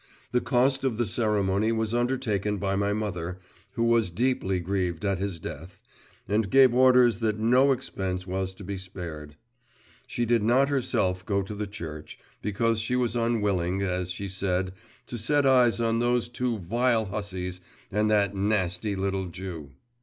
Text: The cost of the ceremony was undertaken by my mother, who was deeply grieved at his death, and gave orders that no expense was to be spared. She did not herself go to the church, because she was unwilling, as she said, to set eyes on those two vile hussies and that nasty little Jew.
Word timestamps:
The 0.31 0.41
cost 0.41 0.83
of 0.83 0.97
the 0.97 1.05
ceremony 1.05 1.71
was 1.71 1.93
undertaken 1.93 2.57
by 2.57 2.75
my 2.75 2.91
mother, 2.91 3.37
who 3.73 3.83
was 3.83 4.09
deeply 4.09 4.59
grieved 4.59 5.05
at 5.05 5.19
his 5.19 5.37
death, 5.39 5.79
and 6.27 6.49
gave 6.49 6.73
orders 6.73 7.19
that 7.19 7.37
no 7.37 7.71
expense 7.71 8.25
was 8.25 8.55
to 8.55 8.63
be 8.63 8.79
spared. 8.79 9.35
She 10.07 10.25
did 10.25 10.41
not 10.41 10.69
herself 10.69 11.23
go 11.23 11.43
to 11.43 11.53
the 11.53 11.67
church, 11.67 12.17
because 12.41 12.79
she 12.79 12.95
was 12.95 13.15
unwilling, 13.15 13.83
as 13.83 14.09
she 14.09 14.27
said, 14.27 14.73
to 15.05 15.19
set 15.19 15.45
eyes 15.45 15.79
on 15.79 15.99
those 15.99 16.29
two 16.29 16.57
vile 16.57 17.05
hussies 17.05 17.61
and 17.91 18.09
that 18.09 18.35
nasty 18.35 18.95
little 18.95 19.27
Jew. 19.27 19.69